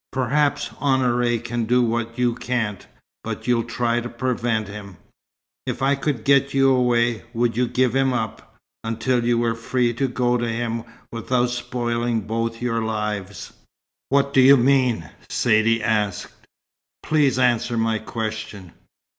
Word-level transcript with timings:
Perhaps 0.11 0.69
Honoré 0.81 1.43
can 1.43 1.65
do 1.65 1.83
what 1.83 2.17
you 2.17 2.33
can't, 2.33 2.87
but 3.23 3.45
you'll 3.47 3.63
try 3.63 4.01
to 4.01 4.09
prevent 4.09 4.67
him." 4.67 4.97
"If 5.67 5.83
I 5.83 5.93
could 5.93 6.23
get 6.23 6.55
you 6.55 6.71
away, 6.73 7.21
would 7.35 7.55
you 7.55 7.67
give 7.67 7.95
him 7.95 8.11
up 8.11 8.55
until 8.83 9.23
you 9.23 9.37
were 9.37 9.53
free 9.53 9.93
to 9.93 10.07
go 10.07 10.37
to 10.37 10.49
him 10.49 10.83
without 11.11 11.51
spoiling 11.51 12.21
both 12.21 12.63
your 12.63 12.81
lives?" 12.81 13.53
"What 14.09 14.33
do 14.33 14.41
you 14.41 14.57
mean?" 14.57 15.07
Saidee 15.29 15.83
asked. 15.83 16.33
"Please 17.03 17.37
answer 17.37 17.77
my 17.77 17.99
question." 17.99 18.71